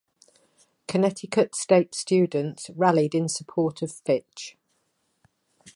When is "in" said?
3.13-3.29